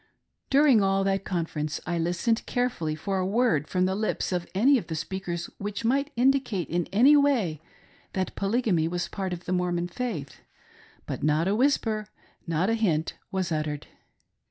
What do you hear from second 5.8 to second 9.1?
might indicate in any way that Polygamy was